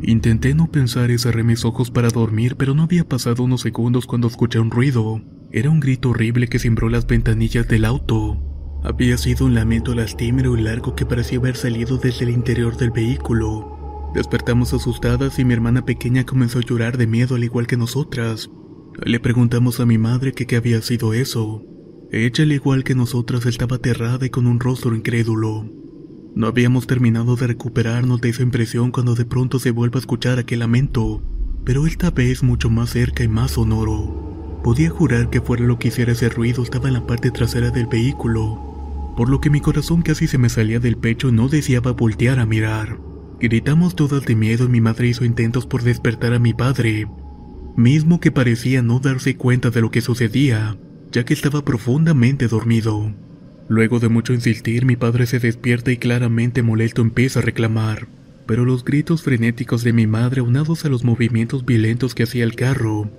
Intenté 0.02 0.54
no 0.54 0.72
pensar 0.72 1.10
y 1.12 1.18
cerré 1.18 1.44
mis 1.44 1.66
ojos 1.66 1.92
para 1.92 2.10
dormir, 2.10 2.56
pero 2.56 2.76
no 2.76 2.84
había 2.84 3.08
pasado 3.08 3.44
unos 3.44 3.62
segundos 3.62 4.06
cuando 4.06 4.28
escuché 4.28 4.60
un 4.60 4.72
ruido. 4.72 5.22
Era 5.52 5.70
un 5.70 5.80
grito 5.80 6.10
horrible 6.10 6.48
que 6.48 6.60
cimbró 6.60 6.90
las 6.90 7.08
ventanillas 7.08 7.68
del 7.68 7.86
auto. 7.86 8.47
Había 8.84 9.18
sido 9.18 9.46
un 9.46 9.56
lamento 9.56 9.94
lastimero 9.94 10.58
y 10.58 10.62
largo 10.62 10.96
que 10.96 11.06
parecía 11.06 11.40
haber 11.40 11.56
salido 11.56 11.98
desde 11.98 12.26
el 12.26 12.32
interior 12.32 12.78
del 12.78 12.92
vehículo. 12.92 14.12
Despertamos 14.14 14.74
asustadas 14.74 15.38
y 15.40 15.46
mi 15.46 15.54
hermana 15.54 15.84
pequeña 15.84 16.26
comenzó 16.26 16.60
a 16.60 16.62
llorar 16.62 16.98
de 16.98 17.08
miedo 17.08 17.36
al 17.36 17.44
igual 17.44 17.68
que 17.68 17.78
nosotras. 17.78 18.50
Le 19.04 19.20
preguntamos 19.20 19.80
a 19.80 19.86
mi 19.86 19.98
madre 19.98 20.32
que 20.32 20.48
qué 20.48 20.56
había 20.56 20.82
sido 20.82 21.14
eso. 21.14 21.64
Ella, 22.12 22.44
al 22.44 22.52
igual 22.52 22.84
que 22.84 22.96
nosotras, 22.96 23.46
estaba 23.46 23.76
aterrada 23.76 24.26
y 24.26 24.30
con 24.30 24.48
un 24.48 24.60
rostro 24.60 24.96
incrédulo. 24.96 25.70
No 26.36 26.48
habíamos 26.48 26.88
terminado 26.88 27.36
de 27.36 27.48
recuperarnos 27.48 28.22
de 28.22 28.30
esa 28.30 28.44
impresión 28.44 28.92
cuando 28.92 29.16
de 29.16 29.26
pronto 29.26 29.60
se 29.60 29.72
vuelve 29.72 29.98
a 29.98 30.00
escuchar 30.00 30.40
aquel 30.40 30.60
lamento, 30.60 31.22
pero 31.66 31.86
esta 31.86 32.12
vez 32.12 32.44
mucho 32.44 32.70
más 32.70 32.92
cerca 32.92 33.24
y 33.24 33.28
más 33.28 33.52
sonoro. 33.52 34.60
Podía 34.64 34.90
jurar 34.90 35.30
que 35.30 35.42
fuera 35.42 35.64
lo 35.64 35.80
que 35.80 35.90
hiciera 35.90 36.14
ese 36.14 36.30
ruido 36.30 36.64
estaba 36.64 36.88
en 36.88 36.94
la 36.94 37.06
parte 37.06 37.32
trasera 37.32 37.72
del 37.72 37.88
vehículo, 37.88 38.67
por 39.18 39.30
lo 39.30 39.42
que 39.42 39.50
mi 39.50 39.62
corazón 39.62 40.04
casi 40.04 40.28
se 40.28 40.38
me 40.38 40.48
salía 40.48 40.80
del 40.80 40.96
pecho 40.96 41.32
no 41.32 41.50
deseaba 41.50 41.92
voltear 41.92 42.38
a 42.38 42.46
mirar. 42.46 43.00
Gritamos 43.40 43.96
todas 43.96 44.24
de 44.26 44.36
miedo 44.36 44.66
y 44.66 44.70
mi 44.70 44.80
madre 44.80 45.08
hizo 45.08 45.26
intentos 45.26 45.66
por 45.66 45.82
despertar 45.82 46.36
a 46.36 46.40
mi 46.40 46.54
padre, 46.54 47.08
mismo 47.76 48.20
que 48.20 48.32
parecía 48.32 48.84
no 48.84 49.00
darse 49.00 49.36
cuenta 49.36 49.72
de 49.72 49.82
lo 49.82 49.90
que 49.90 50.02
sucedía, 50.02 50.78
ya 51.12 51.26
que 51.26 51.34
estaba 51.34 51.66
profundamente 51.66 52.48
dormido. 52.48 53.12
Luego 53.68 54.00
de 54.00 54.08
mucho 54.08 54.34
insistir, 54.34 54.86
mi 54.86 54.96
padre 54.96 55.26
se 55.26 55.40
despierta 55.40 55.92
y 55.92 55.98
claramente 55.98 56.62
molesto 56.62 57.02
empieza 57.02 57.40
a 57.40 57.44
reclamar, 57.44 58.08
pero 58.46 58.66
los 58.66 58.86
gritos 58.86 59.24
frenéticos 59.24 59.84
de 59.84 59.94
mi 59.94 60.06
madre 60.06 60.42
unados 60.42 60.86
a 60.86 60.90
los 60.90 61.04
movimientos 61.04 61.66
violentos 61.66 62.14
que 62.14 62.22
hacía 62.22 62.44
el 62.44 62.56
carro, 62.56 63.10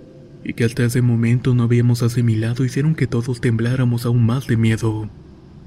y 0.45 0.53
que 0.53 0.63
hasta 0.63 0.85
ese 0.85 1.03
momento 1.03 1.57
no 1.57 1.65
habíamos 1.65 2.05
asimilado 2.05 2.65
hicieron 2.65 2.95
que 2.95 3.09
todos 3.09 3.41
tembláramos 3.41 4.07
aún 4.07 4.25
más 4.25 4.47
de 4.47 4.57
miedo. 4.57 5.11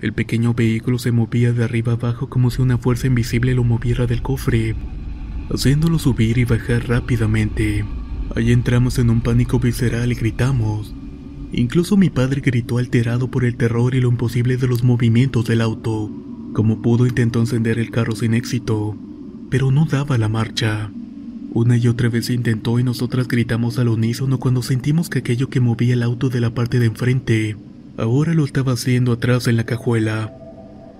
El 0.01 0.13
pequeño 0.13 0.55
vehículo 0.55 0.97
se 0.97 1.11
movía 1.11 1.53
de 1.53 1.63
arriba 1.63 1.93
abajo 1.93 2.27
como 2.27 2.49
si 2.49 2.59
una 2.59 2.79
fuerza 2.79 3.05
invisible 3.05 3.53
lo 3.53 3.63
moviera 3.63 4.07
del 4.07 4.23
cofre, 4.23 4.75
haciéndolo 5.53 5.99
subir 5.99 6.39
y 6.39 6.43
bajar 6.43 6.87
rápidamente. 6.87 7.85
Allí 8.35 8.51
entramos 8.51 8.97
en 8.97 9.11
un 9.11 9.21
pánico 9.21 9.59
visceral 9.59 10.11
y 10.11 10.15
gritamos. 10.15 10.95
Incluso 11.51 11.97
mi 11.97 12.09
padre 12.09 12.41
gritó 12.41 12.79
alterado 12.79 13.29
por 13.29 13.45
el 13.45 13.57
terror 13.57 13.93
y 13.93 14.01
lo 14.01 14.09
imposible 14.09 14.57
de 14.57 14.67
los 14.67 14.83
movimientos 14.83 15.45
del 15.45 15.61
auto. 15.61 16.09
Como 16.53 16.81
pudo 16.81 17.05
intentó 17.05 17.39
encender 17.39 17.77
el 17.77 17.91
carro 17.91 18.15
sin 18.15 18.33
éxito, 18.33 18.97
pero 19.51 19.69
no 19.69 19.85
daba 19.85 20.17
la 20.17 20.29
marcha. 20.29 20.89
Una 21.53 21.77
y 21.77 21.87
otra 21.87 22.09
vez 22.09 22.31
intentó 22.31 22.79
y 22.79 22.83
nosotras 22.83 23.27
gritamos 23.27 23.77
al 23.77 23.89
unísono 23.89 24.39
cuando 24.39 24.63
sentimos 24.63 25.09
que 25.09 25.19
aquello 25.19 25.49
que 25.49 25.59
movía 25.59 25.93
el 25.93 26.01
auto 26.01 26.29
de 26.29 26.41
la 26.41 26.55
parte 26.55 26.79
de 26.79 26.87
enfrente 26.87 27.55
Ahora 27.97 28.33
lo 28.33 28.45
estaba 28.45 28.73
haciendo 28.73 29.11
atrás 29.13 29.47
en 29.47 29.57
la 29.57 29.65
cajuela. 29.65 30.33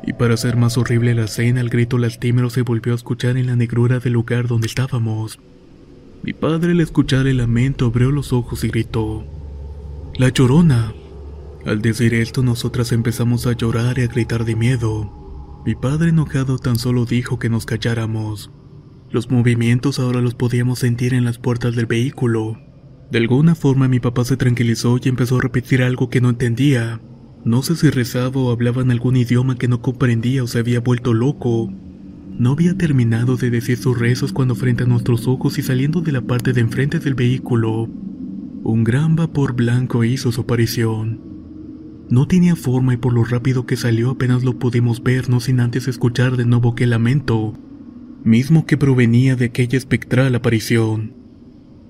Y 0.04 0.14
para 0.14 0.34
hacer 0.34 0.58
más 0.58 0.78
horrible 0.78 1.16
la 1.16 1.26
escena, 1.26 1.62
el 1.62 1.70
grito 1.70 1.98
lastimero 1.98 2.50
se 2.50 2.64
volvió 2.64 2.94
a 2.94 2.96
escuchar 2.96 3.38
en 3.38 3.48
la 3.48 3.56
negrura 3.56 4.00
del 4.00 4.14
lugar 4.14 4.48
donde 4.48 4.68
estábamos. 4.68 5.40
Mi 6.24 6.34
padre 6.34 6.72
al 6.72 6.82
escuchar 6.82 7.28
el 7.28 7.38
lamento 7.38 7.86
abrió 7.86 8.12
los 8.12 8.34
ojos 8.34 8.64
y 8.64 8.68
gritó, 8.68 9.26
¡La 10.16 10.30
llorona! 10.30 10.94
Al 11.66 11.82
decir 11.82 12.14
esto 12.14 12.44
nosotras 12.44 12.92
empezamos 12.92 13.46
a 13.48 13.54
llorar 13.54 14.00
y 14.00 14.02
a 14.02 14.08
gritar 14.08 14.46
de 14.46 14.56
miedo. 14.56 15.62
Mi 15.66 15.76
padre 15.76 16.10
enojado 16.10 16.58
tan 16.58 16.78
solo 16.78 17.06
dijo 17.06 17.40
que 17.40 17.50
nos 17.50 17.66
calláramos. 17.66 18.52
Los 19.12 19.30
movimientos 19.30 20.00
ahora 20.00 20.22
los 20.22 20.34
podíamos 20.34 20.80
sentir 20.80 21.14
en 21.14 21.24
las 21.24 21.38
puertas 21.38 21.76
del 21.76 21.86
vehículo. 21.86 22.58
De 23.12 23.18
alguna 23.18 23.56
forma 23.56 23.90
mi 23.90 24.00
papá 24.00 24.24
se 24.24 24.38
tranquilizó 24.38 24.98
y 25.04 25.10
empezó 25.10 25.38
a 25.38 25.42
repetir 25.42 25.84
algo 25.84 26.10
que 26.10 26.22
no 26.22 26.30
entendía. 26.30 27.02
No 27.44 27.62
sé 27.62 27.76
si 27.76 27.90
rezaba 27.90 28.40
o 28.40 28.52
hablaba 28.52 28.82
en 28.82 28.90
algún 28.90 29.18
idioma 29.18 29.58
que 29.58 29.68
no 29.68 29.82
comprendía 29.82 30.44
o 30.44 30.48
se 30.48 30.60
había 30.60 30.80
vuelto 30.80 31.14
loco. 31.14 31.70
No 32.40 32.52
había 32.52 32.78
terminado 32.78 33.36
de 33.36 33.50
decir 33.50 33.78
sus 33.78 34.00
rezos 34.00 34.32
cuando 34.32 34.56
frente 34.56 34.84
a 34.84 34.88
nuestros 34.88 35.28
ojos 35.28 35.60
y 35.60 35.62
saliendo 35.62 36.00
de 36.00 36.14
la 36.14 36.22
parte 36.22 36.54
de 36.54 36.62
enfrente 36.62 37.00
del 37.00 37.16
vehículo, 37.16 37.90
un 38.64 38.84
gran 38.86 39.18
vapor 39.18 39.56
blanco 39.56 40.06
hizo 40.06 40.32
su 40.32 40.42
aparición. 40.42 41.20
No 42.10 42.28
tenía 42.28 42.56
forma 42.56 42.94
y 42.94 42.98
por 42.98 43.12
lo 43.12 43.26
rápido 43.26 43.66
que 43.66 43.76
salió 43.76 44.12
apenas 44.12 44.46
lo 44.46 44.58
pudimos 44.58 45.04
ver 45.04 45.30
no 45.30 45.42
sin 45.42 45.60
antes 45.60 45.90
escuchar 45.90 46.38
de 46.38 46.46
nuevo 46.46 46.70
aquel 46.70 46.92
lamento, 46.92 47.54
mismo 48.24 48.66
que 48.66 48.78
provenía 48.78 49.36
de 49.36 49.46
aquella 49.46 49.78
espectral 49.78 50.34
aparición. 50.34 51.21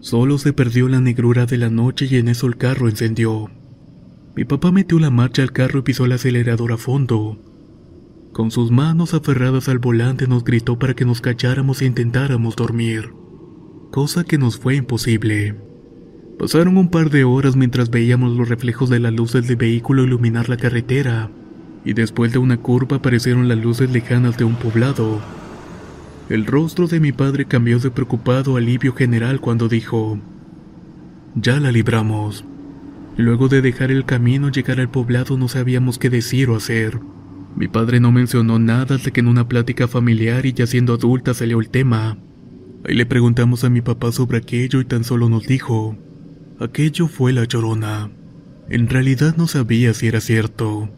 Solo 0.01 0.39
se 0.39 0.51
perdió 0.51 0.87
la 0.89 0.99
negrura 0.99 1.45
de 1.45 1.57
la 1.57 1.69
noche 1.69 2.07
y 2.09 2.17
en 2.17 2.27
eso 2.27 2.47
el 2.47 2.57
carro 2.57 2.89
encendió. 2.89 3.51
Mi 4.35 4.45
papá 4.45 4.71
metió 4.71 4.97
la 4.97 5.11
marcha 5.11 5.43
al 5.43 5.51
carro 5.51 5.79
y 5.79 5.81
pisó 5.83 6.05
el 6.05 6.13
acelerador 6.13 6.71
a 6.71 6.77
fondo. 6.77 7.37
Con 8.33 8.49
sus 8.49 8.71
manos 8.71 9.13
aferradas 9.13 9.69
al 9.69 9.77
volante 9.77 10.25
nos 10.25 10.43
gritó 10.43 10.79
para 10.79 10.95
que 10.95 11.05
nos 11.05 11.21
cacháramos 11.21 11.81
e 11.81 11.85
intentáramos 11.85 12.55
dormir, 12.55 13.13
cosa 13.91 14.23
que 14.23 14.39
nos 14.39 14.57
fue 14.57 14.75
imposible. 14.75 15.55
Pasaron 16.39 16.77
un 16.77 16.89
par 16.89 17.11
de 17.11 17.23
horas 17.23 17.55
mientras 17.55 17.91
veíamos 17.91 18.35
los 18.35 18.49
reflejos 18.49 18.89
de 18.89 18.99
las 18.99 19.13
luces 19.13 19.47
del 19.47 19.57
vehículo 19.57 20.03
iluminar 20.03 20.49
la 20.49 20.57
carretera, 20.57 21.29
y 21.85 21.93
después 21.93 22.31
de 22.31 22.39
una 22.39 22.57
curva 22.57 22.97
aparecieron 22.97 23.47
las 23.47 23.59
luces 23.59 23.91
lejanas 23.91 24.35
de 24.35 24.45
un 24.45 24.55
poblado. 24.55 25.19
El 26.31 26.45
rostro 26.45 26.87
de 26.87 27.01
mi 27.01 27.11
padre 27.11 27.43
cambió 27.43 27.77
de 27.79 27.91
preocupado 27.91 28.55
a 28.55 28.59
alivio 28.59 28.93
general 28.93 29.41
cuando 29.41 29.67
dijo, 29.67 30.17
Ya 31.35 31.59
la 31.59 31.73
libramos. 31.73 32.45
Luego 33.17 33.49
de 33.49 33.61
dejar 33.61 33.91
el 33.91 34.05
camino 34.05 34.49
llegar 34.49 34.79
al 34.79 34.89
poblado 34.89 35.37
no 35.37 35.49
sabíamos 35.49 35.99
qué 35.99 36.09
decir 36.09 36.49
o 36.49 36.55
hacer. 36.55 37.01
Mi 37.57 37.67
padre 37.67 37.99
no 37.99 38.13
mencionó 38.13 38.59
nada 38.59 38.95
hasta 38.95 39.11
que 39.11 39.19
en 39.19 39.27
una 39.27 39.49
plática 39.49 39.89
familiar 39.89 40.45
y 40.45 40.53
ya 40.53 40.65
siendo 40.67 40.93
adulta 40.93 41.33
salió 41.33 41.59
el 41.59 41.69
tema. 41.69 42.17
Ahí 42.87 42.95
le 42.95 43.05
preguntamos 43.05 43.65
a 43.65 43.69
mi 43.69 43.81
papá 43.81 44.13
sobre 44.13 44.37
aquello 44.37 44.79
y 44.79 44.85
tan 44.85 45.03
solo 45.03 45.27
nos 45.27 45.45
dijo, 45.47 45.97
aquello 46.61 47.09
fue 47.09 47.33
la 47.33 47.43
llorona. 47.43 48.09
En 48.69 48.87
realidad 48.87 49.35
no 49.35 49.47
sabía 49.47 49.93
si 49.93 50.07
era 50.07 50.21
cierto 50.21 50.89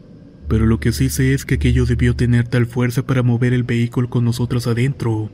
pero 0.48 0.66
lo 0.66 0.78
que 0.80 0.92
sí 0.92 1.08
sé 1.08 1.34
es 1.34 1.44
que 1.44 1.54
aquello 1.54 1.86
debió 1.86 2.14
tener 2.14 2.48
tal 2.48 2.66
fuerza 2.66 3.06
para 3.06 3.22
mover 3.22 3.52
el 3.52 3.62
vehículo 3.62 4.10
con 4.10 4.24
nosotros 4.24 4.66
adentro. 4.66 5.30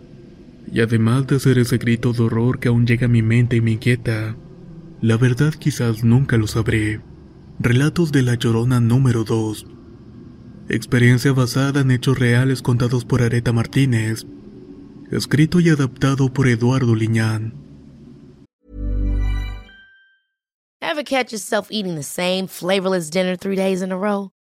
Y 0.73 0.81
además 0.81 1.27
de 1.27 1.37
hacer 1.37 1.59
ese 1.59 1.79
grito 1.79 2.13
de 2.13 2.23
horror 2.23 2.61
que 2.61 2.69
aún 2.69 2.87
llega 2.87 3.07
a 3.07 3.09
mi 3.09 3.23
mente 3.23 3.57
y 3.57 3.61
me 3.61 3.73
inquieta, 3.73 4.37
la 5.01 5.17
verdad 5.17 5.53
quizás 5.55 6.05
nunca 6.05 6.37
lo 6.37 6.47
sabré. 6.47 7.01
Relatos 7.59 8.13
de 8.13 8.23
la 8.23 8.35
Llorona 8.35 8.81
número 8.81 9.25
2. 9.25 9.67
Experiencia 10.69 11.33
basada 11.33 11.81
en 11.81 11.91
hechos 11.91 12.19
reales 12.19 12.63
contados 12.63 13.05
por 13.05 13.23
Areta 13.23 13.53
Martínez. 13.53 14.27
Escrito 15.11 15.59
y 15.59 15.69
adaptado 15.69 16.33
por 16.33 16.47
Eduardo 16.47 16.95
Liñán. 16.95 17.55
Ever 20.81 21.03
catch 21.03 21.33
yourself 21.33 21.69
eating 21.71 21.97
the 21.97 22.03
same 22.03 22.47
flavorless 22.47 23.11
dinner 23.11 23.37
three 23.37 23.57
days 23.57 23.83
in 23.83 23.93
a 23.93 23.97
row? 23.97 24.31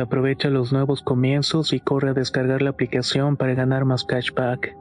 Aprovecha 0.00 0.48
los 0.48 0.72
nuevos 0.72 1.02
comienzos 1.02 1.72
y 1.72 1.80
corre 1.80 2.10
a 2.10 2.14
descargar 2.14 2.62
la 2.62 2.70
aplicación 2.70 3.36
para 3.36 3.54
ganar 3.54 3.84
más 3.84 4.04
cashback. 4.04 4.74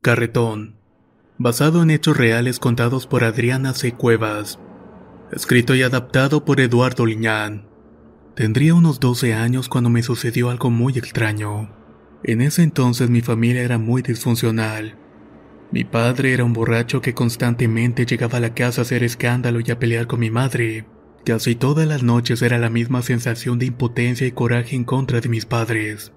Carretón. 0.00 0.74
Basado 1.38 1.82
en 1.82 1.90
hechos 1.90 2.16
reales 2.16 2.58
contados 2.58 3.06
por 3.06 3.22
Adriana 3.22 3.72
C. 3.72 3.92
Cuevas 3.92 4.58
escrito 5.32 5.74
y 5.74 5.82
adaptado 5.82 6.44
por 6.44 6.60
Eduardo 6.60 7.06
Liñán. 7.06 7.66
Tendría 8.34 8.74
unos 8.74 9.00
12 9.00 9.32
años 9.32 9.68
cuando 9.68 9.88
me 9.88 10.02
sucedió 10.02 10.50
algo 10.50 10.70
muy 10.70 10.98
extraño. 10.98 11.70
En 12.22 12.42
ese 12.42 12.62
entonces 12.62 13.08
mi 13.08 13.22
familia 13.22 13.62
era 13.62 13.78
muy 13.78 14.02
disfuncional. 14.02 14.98
Mi 15.70 15.84
padre 15.84 16.34
era 16.34 16.44
un 16.44 16.52
borracho 16.52 17.00
que 17.00 17.14
constantemente 17.14 18.04
llegaba 18.04 18.38
a 18.38 18.40
la 18.42 18.54
casa 18.54 18.82
a 18.82 18.84
hacer 18.84 19.02
escándalo 19.02 19.60
y 19.60 19.70
a 19.70 19.78
pelear 19.78 20.06
con 20.06 20.20
mi 20.20 20.30
madre. 20.30 20.84
Casi 21.24 21.54
todas 21.54 21.88
las 21.88 22.02
noches 22.02 22.42
era 22.42 22.58
la 22.58 22.68
misma 22.68 23.00
sensación 23.00 23.58
de 23.58 23.66
impotencia 23.66 24.26
y 24.26 24.32
coraje 24.32 24.76
en 24.76 24.84
contra 24.84 25.22
de 25.22 25.30
mis 25.30 25.46
padres. 25.46 26.12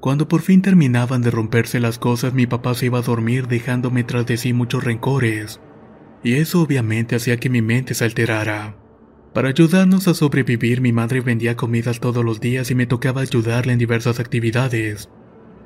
Cuando 0.00 0.28
por 0.28 0.42
fin 0.42 0.60
terminaban 0.60 1.22
de 1.22 1.30
romperse 1.30 1.80
las 1.80 1.98
cosas, 1.98 2.34
mi 2.34 2.46
papá 2.46 2.74
se 2.74 2.86
iba 2.86 2.98
a 2.98 3.02
dormir 3.02 3.48
dejándome 3.48 4.04
tras 4.04 4.26
de 4.26 4.36
sí 4.36 4.52
muchos 4.52 4.84
rencores 4.84 5.60
y 6.22 6.34
eso 6.34 6.62
obviamente 6.62 7.16
hacía 7.16 7.36
que 7.36 7.50
mi 7.50 7.62
mente 7.62 7.94
se 7.94 8.04
alterara. 8.04 8.76
Para 9.32 9.48
ayudarnos 9.48 10.08
a 10.08 10.14
sobrevivir, 10.14 10.80
mi 10.80 10.92
madre 10.92 11.20
vendía 11.20 11.56
comidas 11.56 12.00
todos 12.00 12.24
los 12.24 12.40
días 12.40 12.70
y 12.70 12.74
me 12.74 12.86
tocaba 12.86 13.22
ayudarle 13.22 13.72
en 13.72 13.78
diversas 13.78 14.20
actividades. 14.20 15.08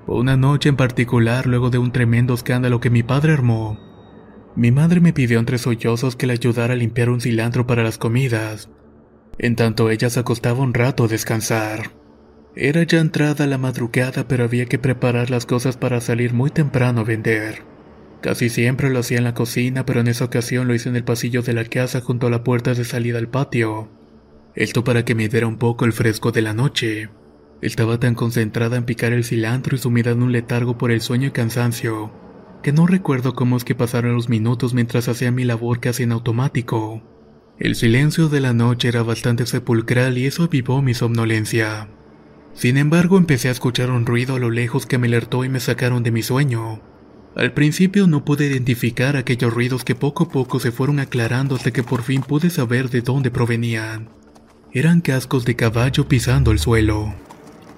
Una 0.06 0.36
noche 0.36 0.68
en 0.68 0.76
particular, 0.76 1.46
luego 1.46 1.70
de 1.70 1.78
un 1.78 1.90
tremendo 1.90 2.34
escándalo 2.34 2.80
que 2.80 2.90
mi 2.90 3.02
padre 3.02 3.32
armó, 3.32 3.78
mi 4.54 4.70
madre 4.70 5.00
me 5.00 5.12
pidió 5.12 5.38
entre 5.38 5.58
sollozos 5.58 6.16
que 6.16 6.26
le 6.26 6.32
ayudara 6.34 6.74
a 6.74 6.76
limpiar 6.76 7.10
un 7.10 7.20
cilantro 7.20 7.66
para 7.66 7.82
las 7.82 7.98
comidas, 7.98 8.70
en 9.38 9.56
tanto 9.56 9.90
ella 9.90 10.08
se 10.08 10.20
acostaba 10.20 10.62
un 10.62 10.72
rato 10.72 11.04
a 11.04 11.08
descansar. 11.08 11.90
Era 12.54 12.82
ya 12.84 13.00
entrada 13.00 13.46
la 13.46 13.58
madrugada, 13.58 14.26
pero 14.28 14.44
había 14.44 14.64
que 14.64 14.78
preparar 14.78 15.28
las 15.30 15.44
cosas 15.44 15.76
para 15.76 16.00
salir 16.00 16.32
muy 16.32 16.50
temprano 16.50 17.02
a 17.02 17.04
vender. 17.04 17.75
Casi 18.26 18.48
siempre 18.48 18.90
lo 18.90 18.98
hacía 18.98 19.18
en 19.18 19.22
la 19.22 19.34
cocina, 19.34 19.86
pero 19.86 20.00
en 20.00 20.08
esa 20.08 20.24
ocasión 20.24 20.66
lo 20.66 20.74
hice 20.74 20.88
en 20.88 20.96
el 20.96 21.04
pasillo 21.04 21.42
de 21.42 21.52
la 21.52 21.62
casa 21.62 22.00
junto 22.00 22.26
a 22.26 22.30
la 22.30 22.42
puerta 22.42 22.74
de 22.74 22.84
salida 22.84 23.18
al 23.18 23.28
patio. 23.28 23.88
Esto 24.56 24.82
para 24.82 25.04
que 25.04 25.14
me 25.14 25.28
diera 25.28 25.46
un 25.46 25.58
poco 25.58 25.84
el 25.84 25.92
fresco 25.92 26.32
de 26.32 26.42
la 26.42 26.52
noche. 26.52 27.08
Estaba 27.60 28.00
tan 28.00 28.16
concentrada 28.16 28.78
en 28.78 28.84
picar 28.84 29.12
el 29.12 29.22
cilantro 29.22 29.76
y 29.76 29.78
sumida 29.78 30.10
en 30.10 30.24
un 30.24 30.32
letargo 30.32 30.76
por 30.76 30.90
el 30.90 31.02
sueño 31.02 31.28
y 31.28 31.30
cansancio, 31.30 32.10
que 32.64 32.72
no 32.72 32.88
recuerdo 32.88 33.36
cómo 33.36 33.56
es 33.56 33.64
que 33.64 33.76
pasaron 33.76 34.14
los 34.16 34.28
minutos 34.28 34.74
mientras 34.74 35.06
hacía 35.06 35.30
mi 35.30 35.44
labor 35.44 35.78
casi 35.78 36.02
en 36.02 36.10
automático. 36.10 37.04
El 37.60 37.76
silencio 37.76 38.28
de 38.28 38.40
la 38.40 38.52
noche 38.52 38.88
era 38.88 39.04
bastante 39.04 39.46
sepulcral 39.46 40.18
y 40.18 40.26
eso 40.26 40.42
avivó 40.42 40.82
mi 40.82 40.94
somnolencia. 40.94 41.90
Sin 42.54 42.76
embargo, 42.76 43.18
empecé 43.18 43.50
a 43.50 43.52
escuchar 43.52 43.92
un 43.92 44.04
ruido 44.04 44.34
a 44.34 44.40
lo 44.40 44.50
lejos 44.50 44.84
que 44.84 44.98
me 44.98 45.06
alertó 45.06 45.44
y 45.44 45.48
me 45.48 45.60
sacaron 45.60 46.02
de 46.02 46.10
mi 46.10 46.24
sueño. 46.24 46.82
Al 47.36 47.52
principio 47.52 48.06
no 48.06 48.24
pude 48.24 48.46
identificar 48.46 49.14
aquellos 49.14 49.52
ruidos 49.52 49.84
que 49.84 49.94
poco 49.94 50.24
a 50.24 50.28
poco 50.30 50.58
se 50.58 50.72
fueron 50.72 51.00
aclarando 51.00 51.54
hasta 51.54 51.70
que 51.70 51.82
por 51.82 52.02
fin 52.02 52.22
pude 52.22 52.48
saber 52.48 52.88
de 52.88 53.02
dónde 53.02 53.30
provenían. 53.30 54.08
Eran 54.72 55.02
cascos 55.02 55.44
de 55.44 55.54
caballo 55.54 56.08
pisando 56.08 56.50
el 56.50 56.58
suelo. 56.58 57.14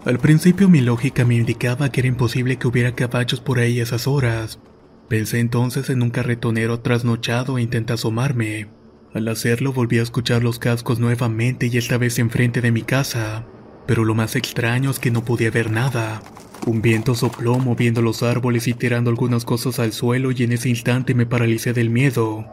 Al 0.05 0.21
principio 0.21 0.69
mi 0.69 0.81
lógica 0.81 1.25
me 1.25 1.35
indicaba 1.35 1.91
que 1.91 2.03
era 2.03 2.09
imposible 2.09 2.57
que 2.57 2.69
hubiera 2.69 2.95
caballos 2.95 3.41
por 3.41 3.59
ahí 3.59 3.81
a 3.81 3.83
esas 3.83 4.07
horas. 4.07 4.61
Pensé 5.09 5.41
entonces 5.41 5.91
en 5.91 6.03
un 6.03 6.11
carretonero 6.11 6.79
trasnochado 6.79 7.59
e 7.59 7.63
intenté 7.63 7.95
asomarme. 7.95 8.69
Al 9.13 9.27
hacerlo 9.27 9.73
volví 9.73 9.99
a 9.99 10.03
escuchar 10.03 10.45
los 10.45 10.61
cascos 10.61 11.01
nuevamente 11.01 11.67
y 11.67 11.79
esta 11.79 11.99
vez 11.99 12.21
enfrente 12.21 12.61
de 12.61 12.71
mi 12.71 12.83
casa, 12.83 13.45
pero 13.89 14.05
lo 14.05 14.15
más 14.15 14.37
extraño 14.37 14.93
es 14.93 15.01
que 15.01 15.11
no 15.11 15.25
podía 15.25 15.51
ver 15.51 15.73
nada. 15.73 16.23
Un 16.67 16.83
viento 16.83 17.15
sopló 17.15 17.59
moviendo 17.59 18.03
los 18.03 18.23
árboles 18.23 18.69
y 18.69 18.75
tirando 18.75 19.11
algunas 19.11 19.45
cosas 19.45 19.79
al 19.79 19.93
suelo 19.93 20.31
y 20.33 20.43
en 20.43 20.53
ese 20.53 20.69
instante 20.69 21.15
me 21.15 21.27
paralicé 21.27 21.73
del 21.73 21.91
miedo. 21.91 22.47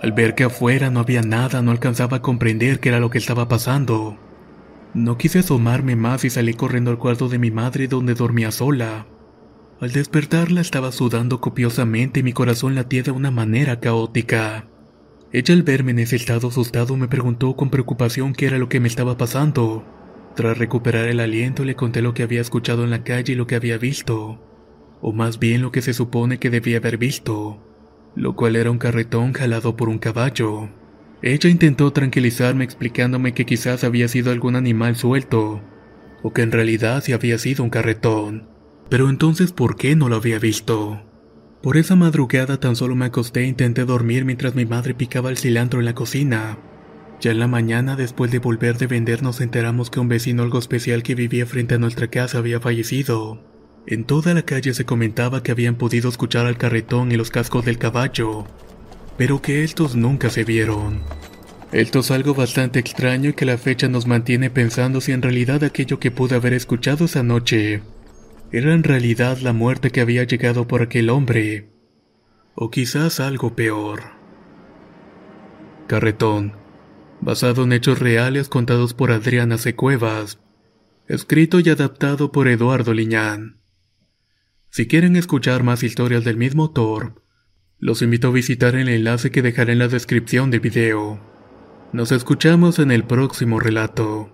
Al 0.00 0.12
ver 0.12 0.34
que 0.34 0.44
afuera 0.44 0.90
no 0.90 1.00
había 1.00 1.22
nada 1.22 1.62
no 1.62 1.70
alcanzaba 1.70 2.18
a 2.18 2.22
comprender 2.22 2.80
qué 2.80 2.90
era 2.90 3.00
lo 3.00 3.10
que 3.10 3.18
estaba 3.18 3.48
pasando. 3.48 4.16
No 4.92 5.18
quise 5.18 5.40
asomarme 5.40 5.96
más 5.96 6.24
y 6.24 6.30
salí 6.30 6.54
corriendo 6.54 6.90
al 6.90 6.98
cuarto 6.98 7.28
de 7.28 7.38
mi 7.38 7.50
madre 7.50 7.88
donde 7.88 8.14
dormía 8.14 8.52
sola. 8.52 9.06
Al 9.80 9.92
despertarla 9.92 10.60
estaba 10.60 10.92
sudando 10.92 11.40
copiosamente 11.40 12.20
y 12.20 12.22
mi 12.22 12.32
corazón 12.32 12.74
latía 12.74 13.02
de 13.02 13.10
una 13.10 13.30
manera 13.30 13.80
caótica. 13.80 14.66
Ella 15.32 15.52
al 15.52 15.64
verme 15.64 15.90
en 15.90 15.98
ese 15.98 16.14
estado 16.14 16.48
asustado 16.48 16.96
me 16.96 17.08
preguntó 17.08 17.56
con 17.56 17.70
preocupación 17.70 18.34
qué 18.34 18.46
era 18.46 18.58
lo 18.58 18.68
que 18.68 18.78
me 18.78 18.86
estaba 18.86 19.16
pasando. 19.16 19.84
Tras 20.34 20.58
recuperar 20.58 21.06
el 21.06 21.20
aliento 21.20 21.64
le 21.64 21.76
conté 21.76 22.02
lo 22.02 22.12
que 22.12 22.24
había 22.24 22.40
escuchado 22.40 22.82
en 22.82 22.90
la 22.90 23.04
calle 23.04 23.34
y 23.34 23.36
lo 23.36 23.46
que 23.46 23.54
había 23.54 23.78
visto, 23.78 24.40
o 25.00 25.12
más 25.12 25.38
bien 25.38 25.62
lo 25.62 25.70
que 25.70 25.80
se 25.80 25.94
supone 25.94 26.38
que 26.38 26.50
debía 26.50 26.78
haber 26.78 26.98
visto, 26.98 27.62
lo 28.16 28.34
cual 28.34 28.56
era 28.56 28.70
un 28.70 28.78
carretón 28.78 29.32
jalado 29.32 29.76
por 29.76 29.88
un 29.88 29.98
caballo. 29.98 30.70
Ella 31.22 31.48
intentó 31.48 31.92
tranquilizarme 31.92 32.64
explicándome 32.64 33.32
que 33.32 33.46
quizás 33.46 33.84
había 33.84 34.08
sido 34.08 34.32
algún 34.32 34.56
animal 34.56 34.96
suelto, 34.96 35.62
o 36.22 36.32
que 36.32 36.42
en 36.42 36.50
realidad 36.50 37.02
sí 37.04 37.12
había 37.12 37.38
sido 37.38 37.62
un 37.62 37.70
carretón. 37.70 38.48
Pero 38.88 39.08
entonces, 39.08 39.52
¿por 39.52 39.76
qué 39.76 39.94
no 39.94 40.08
lo 40.08 40.16
había 40.16 40.38
visto? 40.38 41.02
Por 41.62 41.76
esa 41.76 41.96
madrugada 41.96 42.58
tan 42.58 42.76
solo 42.76 42.94
me 42.96 43.06
acosté 43.06 43.40
e 43.40 43.46
intenté 43.46 43.84
dormir 43.84 44.24
mientras 44.24 44.54
mi 44.54 44.66
madre 44.66 44.94
picaba 44.94 45.30
el 45.30 45.38
cilantro 45.38 45.78
en 45.78 45.86
la 45.86 45.94
cocina. 45.94 46.58
Ya 47.24 47.30
en 47.30 47.38
la 47.38 47.48
mañana, 47.48 47.96
después 47.96 48.30
de 48.30 48.38
volver 48.38 48.76
de 48.76 48.86
vender, 48.86 49.22
nos 49.22 49.40
enteramos 49.40 49.88
que 49.88 49.98
un 49.98 50.08
vecino 50.08 50.42
algo 50.42 50.58
especial 50.58 51.02
que 51.02 51.14
vivía 51.14 51.46
frente 51.46 51.74
a 51.74 51.78
nuestra 51.78 52.08
casa 52.08 52.36
había 52.36 52.60
fallecido. 52.60 53.42
En 53.86 54.04
toda 54.04 54.34
la 54.34 54.42
calle 54.42 54.74
se 54.74 54.84
comentaba 54.84 55.42
que 55.42 55.50
habían 55.50 55.76
podido 55.76 56.10
escuchar 56.10 56.44
al 56.44 56.58
carretón 56.58 57.12
y 57.12 57.16
los 57.16 57.30
cascos 57.30 57.64
del 57.64 57.78
caballo, 57.78 58.44
pero 59.16 59.40
que 59.40 59.64
estos 59.64 59.96
nunca 59.96 60.28
se 60.28 60.44
vieron. 60.44 61.00
Esto 61.72 62.00
es 62.00 62.10
algo 62.10 62.34
bastante 62.34 62.78
extraño 62.78 63.30
y 63.30 63.32
que 63.32 63.46
la 63.46 63.56
fecha 63.56 63.88
nos 63.88 64.06
mantiene 64.06 64.50
pensando 64.50 65.00
si 65.00 65.12
en 65.12 65.22
realidad 65.22 65.64
aquello 65.64 65.98
que 65.98 66.10
pude 66.10 66.34
haber 66.34 66.52
escuchado 66.52 67.06
esa 67.06 67.22
noche 67.22 67.80
era 68.52 68.74
en 68.74 68.82
realidad 68.82 69.38
la 69.38 69.54
muerte 69.54 69.88
que 69.88 70.02
había 70.02 70.24
llegado 70.24 70.68
por 70.68 70.82
aquel 70.82 71.08
hombre, 71.08 71.70
o 72.54 72.70
quizás 72.70 73.18
algo 73.18 73.56
peor. 73.56 74.02
Carretón, 75.86 76.63
basado 77.24 77.64
en 77.64 77.72
hechos 77.72 78.00
reales 78.00 78.50
contados 78.50 78.92
por 78.92 79.10
Adriana 79.10 79.56
C. 79.56 79.74
Cuevas, 79.74 80.38
escrito 81.08 81.58
y 81.58 81.70
adaptado 81.70 82.30
por 82.30 82.48
Eduardo 82.48 82.92
Liñán. 82.92 83.62
Si 84.68 84.86
quieren 84.86 85.16
escuchar 85.16 85.62
más 85.62 85.82
historias 85.82 86.24
del 86.24 86.36
mismo 86.36 86.64
autor, 86.64 87.22
los 87.78 88.02
invito 88.02 88.28
a 88.28 88.32
visitar 88.32 88.74
el 88.74 88.88
enlace 88.88 89.30
que 89.30 89.40
dejaré 89.40 89.72
en 89.72 89.78
la 89.78 89.88
descripción 89.88 90.50
del 90.50 90.60
video. 90.60 91.18
Nos 91.92 92.12
escuchamos 92.12 92.78
en 92.78 92.90
el 92.90 93.04
próximo 93.04 93.58
relato. 93.58 94.33